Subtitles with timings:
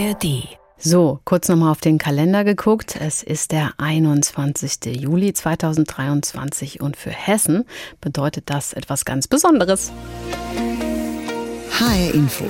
[0.00, 0.48] ARD.
[0.78, 2.96] So, kurz nochmal auf den Kalender geguckt.
[2.98, 4.96] Es ist der 21.
[4.98, 7.64] Juli 2023 und für Hessen
[8.00, 9.92] bedeutet das etwas ganz Besonderes.
[11.78, 12.46] HR Info.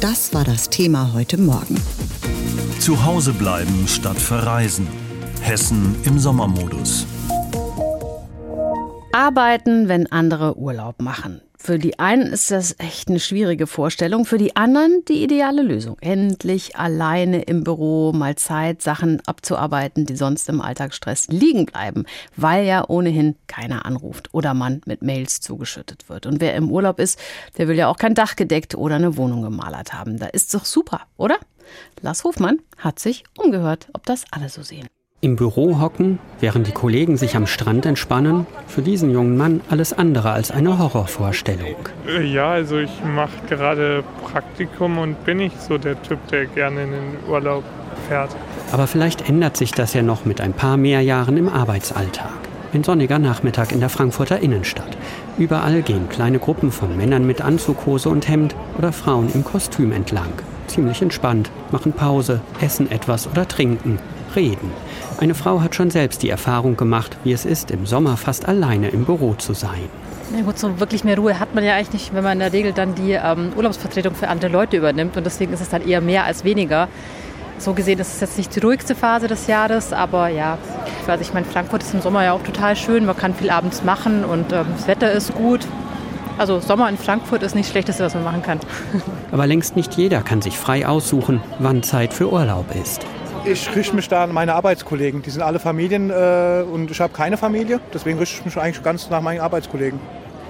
[0.00, 1.76] Das war das Thema heute Morgen.
[2.78, 4.86] Zu Hause bleiben statt verreisen.
[5.40, 7.06] Hessen im Sommermodus.
[9.12, 11.40] Arbeiten, wenn andere Urlaub machen.
[11.64, 15.96] Für die einen ist das echt eine schwierige Vorstellung, für die anderen die ideale Lösung.
[16.02, 22.04] Endlich alleine im Büro mal Zeit, Sachen abzuarbeiten, die sonst im Alltagsstress liegen bleiben,
[22.36, 26.26] weil ja ohnehin keiner anruft oder man mit Mails zugeschüttet wird.
[26.26, 27.18] Und wer im Urlaub ist,
[27.56, 30.18] der will ja auch kein Dach gedeckt oder eine Wohnung gemalert haben.
[30.18, 31.38] Da ist doch super, oder?
[32.02, 34.86] Lars Hofmann hat sich umgehört, ob das alle so sehen.
[35.24, 39.94] Im Büro hocken, während die Kollegen sich am Strand entspannen, für diesen jungen Mann alles
[39.94, 41.76] andere als eine Horrorvorstellung.
[42.30, 46.90] Ja, also ich mache gerade Praktikum und bin nicht so der Typ, der gerne in
[46.90, 47.64] den Urlaub
[48.06, 48.36] fährt.
[48.70, 52.28] Aber vielleicht ändert sich das ja noch mit ein paar mehr Jahren im Arbeitsalltag.
[52.74, 54.94] Ein sonniger Nachmittag in der Frankfurter Innenstadt.
[55.38, 60.34] Überall gehen kleine Gruppen von Männern mit Anzughose und Hemd oder Frauen im Kostüm entlang.
[60.66, 63.98] Ziemlich entspannt, machen Pause, essen etwas oder trinken,
[64.36, 64.70] reden.
[65.18, 68.88] Eine Frau hat schon selbst die Erfahrung gemacht, wie es ist, im Sommer fast alleine
[68.88, 69.88] im Büro zu sein.
[70.34, 72.52] Na gut, so wirklich mehr Ruhe hat man ja eigentlich nicht, wenn man in der
[72.52, 75.16] Regel dann die ähm, Urlaubsvertretung für andere Leute übernimmt.
[75.16, 76.88] Und deswegen ist es dann eher mehr als weniger.
[77.58, 80.58] So gesehen ist es jetzt nicht die ruhigste Phase des Jahres, aber ja,
[81.06, 83.06] also ich meine, Frankfurt ist im Sommer ja auch total schön.
[83.06, 85.60] Man kann viel abends machen und ähm, das Wetter ist gut.
[86.36, 88.58] Also Sommer in Frankfurt ist nicht das Schlechteste, was man machen kann.
[89.30, 93.06] Aber längst nicht jeder kann sich frei aussuchen, wann Zeit für Urlaub ist.
[93.46, 95.20] Ich richte mich da an meine Arbeitskollegen.
[95.20, 97.78] Die sind alle Familien äh, und ich habe keine Familie.
[97.92, 100.00] Deswegen richte ich mich eigentlich ganz nach meinen Arbeitskollegen.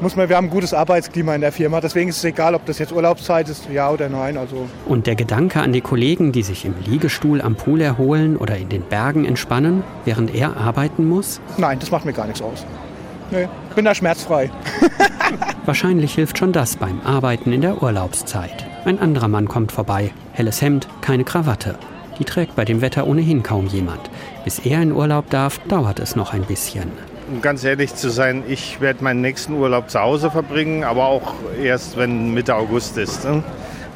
[0.01, 1.81] Muss man, wir haben ein gutes Arbeitsklima in der Firma.
[1.81, 4.37] Deswegen ist es egal, ob das jetzt Urlaubszeit ist, ja oder nein.
[4.37, 4.69] Also.
[4.87, 8.69] Und der Gedanke an die Kollegen, die sich im Liegestuhl am Pool erholen oder in
[8.69, 11.41] den Bergen entspannen, während er arbeiten muss?
[11.59, 12.65] Nein, das macht mir gar nichts aus.
[13.33, 14.51] Nee, bin da schmerzfrei.
[15.65, 18.67] Wahrscheinlich hilft schon das beim Arbeiten in der Urlaubszeit.
[18.85, 20.13] Ein anderer Mann kommt vorbei.
[20.33, 21.77] Helles Hemd, keine Krawatte.
[22.19, 24.01] Die trägt bei dem Wetter ohnehin kaum jemand.
[24.45, 26.91] Bis er in Urlaub darf, dauert es noch ein bisschen.
[27.31, 31.35] Um ganz ehrlich zu sein, ich werde meinen nächsten Urlaub zu Hause verbringen, aber auch
[31.63, 33.25] erst, wenn Mitte August ist.
[33.25, 33.43] Ne?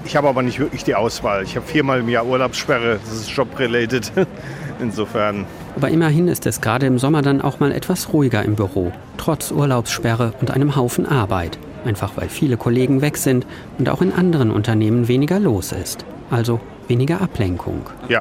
[0.04, 1.42] Ich habe aber nicht wirklich die Auswahl.
[1.44, 2.98] Ich habe viermal im Jahr Urlaubssperre.
[3.04, 4.12] Das ist job-related.
[4.80, 5.44] Insofern.
[5.76, 9.50] Aber immerhin ist es gerade im Sommer dann auch mal etwas ruhiger im Büro, trotz
[9.50, 11.58] Urlaubssperre und einem Haufen Arbeit.
[11.84, 13.46] Einfach weil viele Kollegen weg sind
[13.78, 16.04] und auch in anderen Unternehmen weniger los ist.
[16.30, 17.82] Also weniger Ablenkung.
[18.08, 18.20] Ja.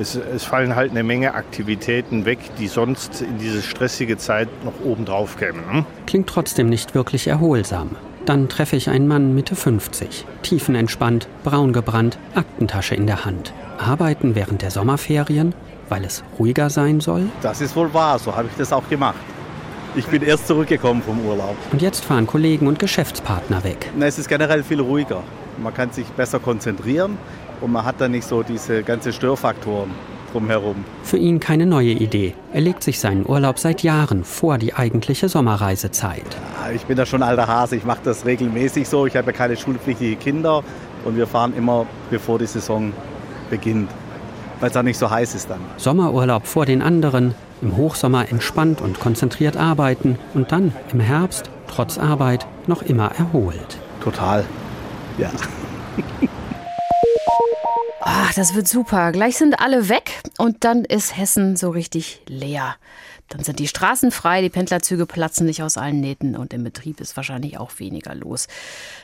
[0.00, 4.74] Es, es, fallen halt eine Menge Aktivitäten weg, die sonst in diese stressige Zeit noch
[4.84, 5.62] obendrauf kämen.
[5.68, 5.86] Hm?
[6.06, 7.96] Klingt trotzdem nicht wirklich erholsam.
[8.24, 13.52] Dann treffe ich einen Mann Mitte 50, tiefenentspannt, braun gebrannt, Aktentasche in der Hand.
[13.78, 15.54] Arbeiten während der Sommerferien,
[15.88, 17.30] weil es ruhiger sein soll?
[17.42, 19.18] Das ist wohl wahr, so habe ich das auch gemacht.
[19.96, 21.56] Ich bin erst zurückgekommen vom Urlaub.
[21.72, 23.90] Und jetzt fahren Kollegen und Geschäftspartner weg.
[23.96, 25.22] Na, es ist generell viel ruhiger.
[25.60, 27.18] Man kann sich besser konzentrieren
[27.60, 29.90] und man hat dann nicht so diese ganzen Störfaktoren
[30.32, 30.84] drumherum.
[31.02, 32.34] Für ihn keine neue Idee.
[32.52, 36.24] Er legt sich seinen Urlaub seit Jahren vor die eigentliche Sommerreisezeit.
[36.62, 39.06] Ja, ich bin da schon alter Hase, ich mache das regelmäßig so.
[39.06, 40.62] Ich habe ja keine schulpflichtigen Kinder
[41.04, 42.92] und wir fahren immer, bevor die Saison
[43.50, 43.90] beginnt,
[44.60, 45.60] weil es auch nicht so heiß ist dann.
[45.76, 51.98] Sommerurlaub vor den anderen, im Hochsommer entspannt und konzentriert arbeiten und dann im Herbst, trotz
[51.98, 53.78] Arbeit, noch immer erholt.
[54.00, 54.44] Total,
[55.16, 55.30] ja.
[58.30, 59.10] Ach, das wird super.
[59.10, 62.76] Gleich sind alle weg und dann ist Hessen so richtig leer.
[63.28, 67.00] Dann sind die Straßen frei, die Pendlerzüge platzen nicht aus allen Nähten und im Betrieb
[67.00, 68.46] ist wahrscheinlich auch weniger los.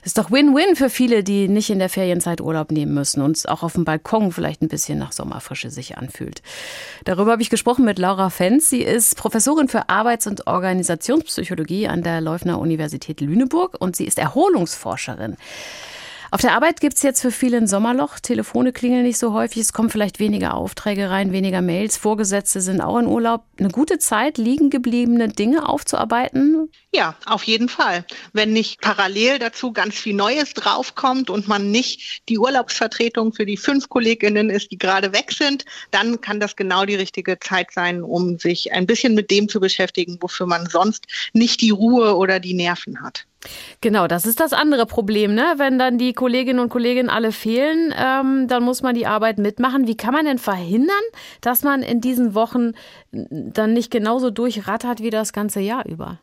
[0.02, 3.46] Ist doch Win-Win für viele, die nicht in der Ferienzeit Urlaub nehmen müssen und es
[3.46, 6.42] auch auf dem Balkon vielleicht ein bisschen nach Sommerfrische sich anfühlt.
[7.06, 8.68] Darüber habe ich gesprochen mit Laura Fenz.
[8.68, 14.18] Sie ist Professorin für Arbeits- und Organisationspsychologie an der Leufner Universität Lüneburg und sie ist
[14.18, 15.38] Erholungsforscherin.
[16.34, 18.18] Auf der Arbeit gibt es jetzt für viele ein Sommerloch.
[18.18, 19.62] Telefone klingeln nicht so häufig.
[19.62, 21.96] Es kommen vielleicht weniger Aufträge rein, weniger Mails.
[21.96, 23.44] Vorgesetzte sind auch in Urlaub.
[23.56, 26.70] Eine gute Zeit, liegen gebliebene Dinge aufzuarbeiten?
[26.94, 28.04] Ja, auf jeden Fall.
[28.34, 33.56] Wenn nicht parallel dazu ganz viel Neues draufkommt und man nicht die Urlaubsvertretung für die
[33.56, 38.04] fünf Kolleginnen ist, die gerade weg sind, dann kann das genau die richtige Zeit sein,
[38.04, 42.38] um sich ein bisschen mit dem zu beschäftigen, wofür man sonst nicht die Ruhe oder
[42.38, 43.26] die Nerven hat.
[43.80, 45.34] Genau, das ist das andere Problem.
[45.34, 45.54] Ne?
[45.56, 49.88] Wenn dann die Kolleginnen und Kollegen alle fehlen, ähm, dann muss man die Arbeit mitmachen.
[49.88, 50.94] Wie kann man denn verhindern,
[51.40, 52.70] dass man in diesen Wochen
[53.10, 56.20] dann nicht genauso durchrattert wie das ganze Jahr über?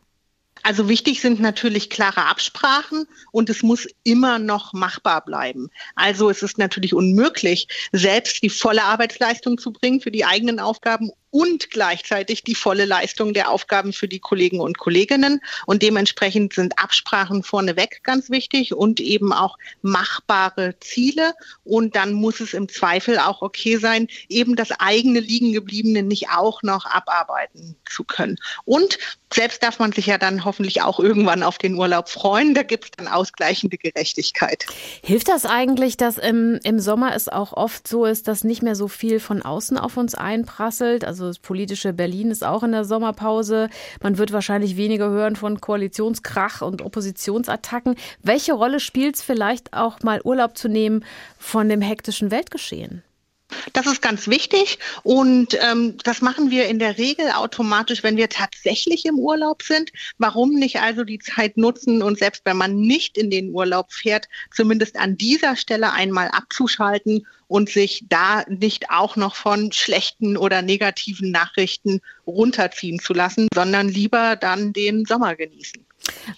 [0.62, 5.70] Also wichtig sind natürlich klare Absprachen und es muss immer noch machbar bleiben.
[5.96, 11.10] Also es ist natürlich unmöglich, selbst die volle Arbeitsleistung zu bringen für die eigenen Aufgaben
[11.32, 15.40] und gleichzeitig die volle Leistung der Aufgaben für die Kollegen und Kolleginnen.
[15.66, 21.32] Und dementsprechend sind Absprachen vorneweg ganz wichtig und eben auch machbare Ziele.
[21.64, 26.62] Und dann muss es im Zweifel auch okay sein, eben das eigene Liegengebliebene nicht auch
[26.62, 28.36] noch abarbeiten zu können.
[28.66, 28.98] Und
[29.32, 32.54] selbst darf man sich ja dann hoffentlich auch irgendwann auf den Urlaub freuen.
[32.54, 34.66] Da gibt es dann ausgleichende Gerechtigkeit.
[35.02, 38.76] Hilft das eigentlich, dass im, im Sommer es auch oft so ist, dass nicht mehr
[38.76, 41.04] so viel von außen auf uns einprasselt?
[41.04, 43.68] Also das politische Berlin ist auch in der Sommerpause.
[44.02, 47.96] Man wird wahrscheinlich weniger hören von Koalitionskrach und Oppositionsattacken.
[48.22, 51.04] Welche Rolle spielt es vielleicht auch mal Urlaub zu nehmen
[51.38, 53.02] von dem hektischen Weltgeschehen?
[53.72, 58.28] Das ist ganz wichtig und ähm, das machen wir in der Regel automatisch, wenn wir
[58.28, 59.92] tatsächlich im Urlaub sind.
[60.18, 64.28] Warum nicht also die Zeit nutzen und selbst wenn man nicht in den Urlaub fährt,
[64.54, 70.62] zumindest an dieser Stelle einmal abzuschalten und sich da nicht auch noch von schlechten oder
[70.62, 75.84] negativen Nachrichten runterziehen zu lassen, sondern lieber dann den Sommer genießen.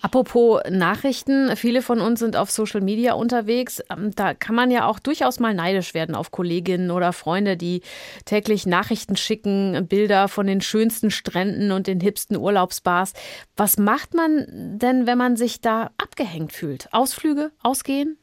[0.03, 3.83] Apropos Nachrichten, viele von uns sind auf Social Media unterwegs.
[3.91, 7.83] Ähm, da kann man ja auch durchaus mal neidisch werden auf Kolleginnen oder Freunde, die
[8.25, 13.13] täglich Nachrichten schicken, Bilder von den schönsten Stränden und den hipsten Urlaubsbars.
[13.57, 14.47] Was macht man
[14.79, 16.89] denn, wenn man sich da abgehängt fühlt?
[16.93, 18.19] Ausflüge, ausgehen?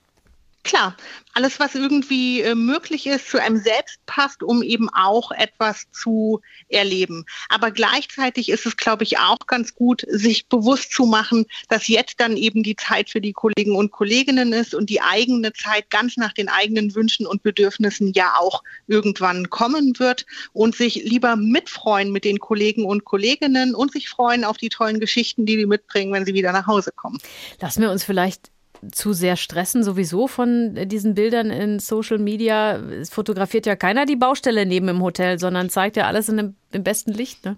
[0.63, 0.95] Klar,
[1.33, 6.41] alles, was irgendwie äh, möglich ist, zu einem selbst passt, um eben auch etwas zu
[6.69, 7.25] erleben.
[7.49, 12.19] Aber gleichzeitig ist es, glaube ich, auch ganz gut, sich bewusst zu machen, dass jetzt
[12.19, 16.17] dann eben die Zeit für die Kollegen und Kolleginnen ist und die eigene Zeit ganz
[16.17, 22.11] nach den eigenen Wünschen und Bedürfnissen ja auch irgendwann kommen wird und sich lieber mitfreuen
[22.11, 26.13] mit den Kollegen und Kolleginnen und sich freuen auf die tollen Geschichten, die die mitbringen,
[26.13, 27.19] wenn sie wieder nach Hause kommen.
[27.59, 28.51] Lassen wir uns vielleicht
[28.91, 32.77] zu sehr stressen, sowieso von diesen Bildern in Social Media.
[32.77, 36.55] Es fotografiert ja keiner die Baustelle neben im Hotel, sondern zeigt ja alles in dem,
[36.71, 37.45] im besten Licht.
[37.45, 37.57] Ne?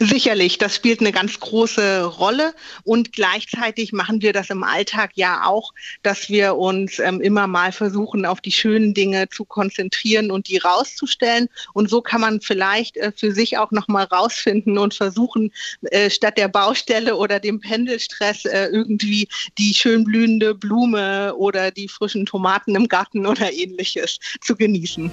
[0.00, 5.44] Sicherlich, das spielt eine ganz große Rolle und gleichzeitig machen wir das im Alltag ja
[5.44, 5.72] auch,
[6.02, 10.58] dass wir uns ähm, immer mal versuchen, auf die schönen Dinge zu konzentrieren und die
[10.58, 11.48] rauszustellen.
[11.72, 15.52] Und so kann man vielleicht äh, für sich auch nochmal rausfinden und versuchen,
[15.82, 19.28] äh, statt der Baustelle oder dem Pendelstress äh, irgendwie
[19.58, 25.10] die schön blühende Blume oder die frischen Tomaten im Garten oder ähnliches zu genießen.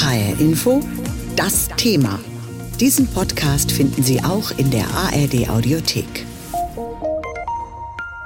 [0.00, 0.80] HR Info,
[1.36, 2.18] das Thema.
[2.80, 6.24] Diesen Podcast finden Sie auch in der ARD Audiothek.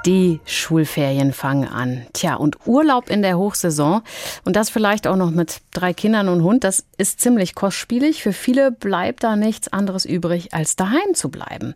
[0.05, 2.05] Die Schulferien fangen an.
[2.13, 4.03] Tja, und Urlaub in der Hochsaison
[4.45, 8.21] und das vielleicht auch noch mit drei Kindern und Hund, das ist ziemlich kostspielig.
[8.21, 11.73] Für viele bleibt da nichts anderes übrig, als daheim zu bleiben.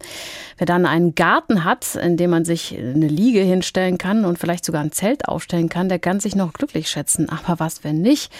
[0.59, 4.65] Wer dann einen Garten hat, in dem man sich eine Liege hinstellen kann und vielleicht
[4.65, 7.27] sogar ein Zelt aufstellen kann, der kann sich noch glücklich schätzen.
[7.27, 8.31] Aber was, wenn nicht?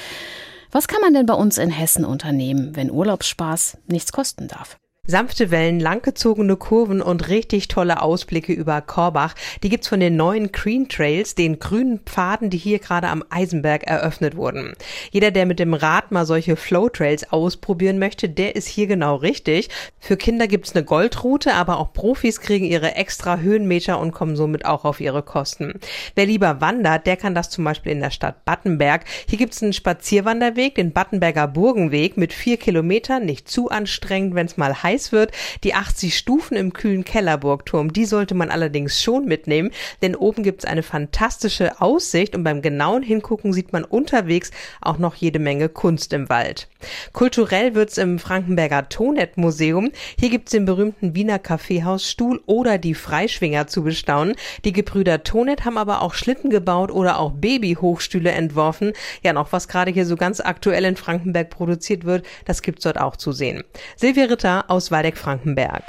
[0.72, 4.78] Was kann man denn bei uns in Hessen unternehmen, wenn Urlaubsspaß nichts kosten darf?
[5.09, 9.36] Sanfte Wellen, langgezogene Kurven und richtig tolle Ausblicke über Korbach.
[9.63, 13.83] Die gibt's von den neuen Green Trails, den grünen Pfaden, die hier gerade am Eisenberg
[13.83, 14.74] eröffnet wurden.
[15.12, 19.15] Jeder, der mit dem Rad mal solche Flow Trails ausprobieren möchte, der ist hier genau
[19.15, 19.69] richtig.
[19.98, 24.65] Für Kinder gibt's eine Goldroute, aber auch Profis kriegen ihre extra Höhenmeter und kommen somit
[24.65, 25.80] auch auf ihre Kosten.
[26.15, 29.06] Wer lieber wandert, der kann das zum Beispiel in der Stadt Battenberg.
[29.30, 34.83] Hier gibt's einen Spazierwanderweg, den Battenberger Burgenweg mit vier Kilometern, nicht zu anstrengend, wenn's mal
[34.83, 35.31] heiß heiß wird.
[35.63, 40.66] Die 80 Stufen im kühlen Kellerburgturm, die sollte man allerdings schon mitnehmen, denn oben gibt's
[40.66, 44.51] eine fantastische Aussicht und beim genauen Hingucken sieht man unterwegs
[44.81, 46.68] auch noch jede Menge Kunst im Wald.
[47.13, 49.92] Kulturell wird's im Frankenberger Tonet Museum.
[50.19, 54.35] Hier gibt's den berühmten Wiener Kaffeehausstuhl oder die Freischwinger zu bestaunen.
[54.66, 58.94] Die Gebrüder Tonet haben aber auch Schlitten gebaut oder auch Babyhochstühle entworfen.
[59.23, 62.99] Ja, noch was gerade hier so ganz aktuell in Frankenberg produziert wird, das gibt's dort
[62.99, 63.63] auch zu sehen.
[63.95, 65.84] Silvia Ritter aus Waldeck-Frankenberg.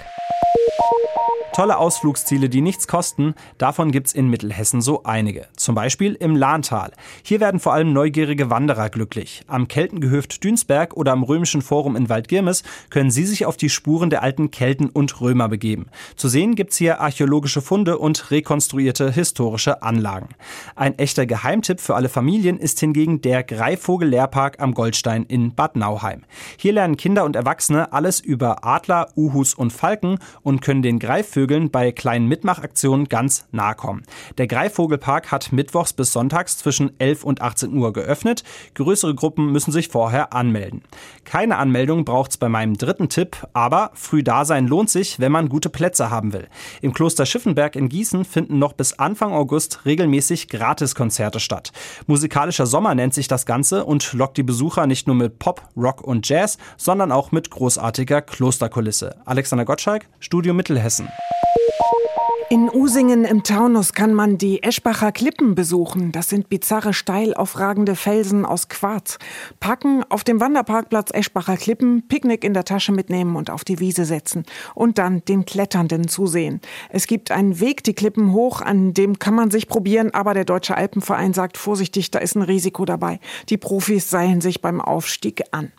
[1.59, 5.49] Tolle Ausflugsziele, die nichts kosten, davon gibt's in Mittelhessen so einige.
[5.57, 6.93] Zum Beispiel im Lahntal.
[7.25, 9.43] Hier werden vor allem neugierige Wanderer glücklich.
[9.49, 14.09] Am Keltengehöft Dünsberg oder am Römischen Forum in Waldgirmes können Sie sich auf die Spuren
[14.09, 15.87] der alten Kelten und Römer begeben.
[16.15, 20.29] Zu sehen gibt's hier archäologische Funde und rekonstruierte historische Anlagen.
[20.77, 25.75] Ein echter Geheimtipp für alle Familien ist hingegen der Greifvogel Lehrpark am Goldstein in Bad
[25.75, 26.23] Nauheim.
[26.57, 31.71] Hier lernen Kinder und Erwachsene alles über Adler Uhus und Falken und können den Greifvögeln
[31.71, 34.03] bei kleinen Mitmachaktionen ganz nahe kommen.
[34.37, 38.45] Der Greifvogelpark hat mittwochs bis sonntags zwischen 11 und 18 Uhr geöffnet.
[38.75, 40.83] Größere Gruppen müssen sich vorher anmelden.
[41.25, 45.33] Keine Anmeldung braucht es bei meinem dritten Tipp, aber früh da sein lohnt sich, wenn
[45.33, 46.49] man gute Plätze haben will.
[46.83, 51.73] Im Kloster Schiffenberg in Gießen finden noch bis Anfang August regelmäßig Gratiskonzerte statt.
[52.07, 56.03] Musikalischer Sommer nennt sich das Ganze und lockt die Besucher nicht nur mit Pop, Rock
[56.03, 59.17] und Jazz, sondern auch mit großartiger Klosterkulisse.
[59.25, 61.09] Alexander Gottschalk, Studio Mittelhessen.
[62.51, 66.13] In Usingen im Taunus kann man die Eschbacher Klippen besuchen.
[66.13, 69.19] Das sind bizarre steil aufragende Felsen aus Quarz.
[69.61, 74.07] Packen auf dem Wanderparkplatz Eschbacher Klippen, Picknick in der Tasche mitnehmen und auf die Wiese
[74.07, 74.45] setzen.
[74.75, 76.63] Und dann den Kletternden zusehen.
[76.89, 80.47] Es gibt einen Weg die Klippen hoch, an dem kann man sich probieren, aber der
[80.47, 83.21] Deutsche Alpenverein sagt vorsichtig, da ist ein Risiko dabei.
[83.51, 85.71] Die Profis seilen sich beim Aufstieg an.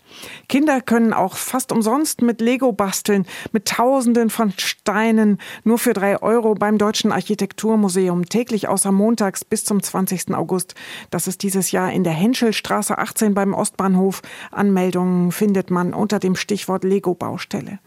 [0.47, 6.21] Kinder können auch fast umsonst mit Lego basteln, mit Tausenden von Steinen, nur für drei
[6.21, 10.33] Euro beim Deutschen Architekturmuseum, täglich außer montags bis zum 20.
[10.33, 10.75] August.
[11.09, 14.21] Das ist dieses Jahr in der Henschelstraße 18 beim Ostbahnhof.
[14.51, 17.79] Anmeldungen findet man unter dem Stichwort Lego-Baustelle.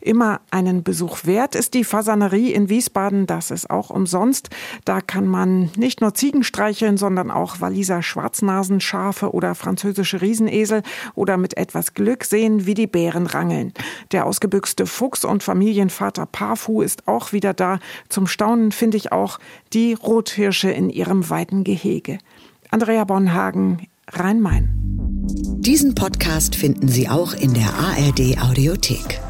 [0.00, 3.26] Immer einen Besuch wert ist die Fasanerie in Wiesbaden.
[3.26, 4.50] Das ist auch umsonst.
[4.84, 10.82] Da kann man nicht nur Ziegen streicheln, sondern auch Waliser Schwarznasenschafe oder französische Riesenesel
[11.14, 13.72] oder mit etwas Glück sehen, wie die Bären rangeln.
[14.10, 17.78] Der ausgebüxte Fuchs und Familienvater Parfu ist auch wieder da.
[18.08, 19.38] Zum Staunen finde ich auch
[19.72, 22.18] die Rothirsche in ihrem weiten Gehege.
[22.70, 24.68] Andrea Bonhagen, Rhein-Main.
[25.60, 29.20] Diesen Podcast finden Sie auch in der ARD Audiothek.